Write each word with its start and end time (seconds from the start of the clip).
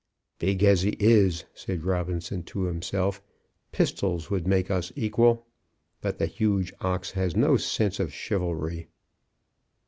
"Big 0.39 0.63
as 0.63 0.81
he 0.81 0.97
is," 0.99 1.45
said 1.53 1.83
Robinson 1.83 2.41
to 2.41 2.63
himself, 2.63 3.21
"pistols 3.71 4.31
would 4.31 4.47
make 4.47 4.71
us 4.71 4.91
equal. 4.95 5.45
But 6.01 6.17
the 6.17 6.25
huge 6.25 6.73
ox 6.81 7.11
has 7.11 7.35
no 7.35 7.55
sense 7.55 7.99
of 7.99 8.11
chivalry." 8.11 8.87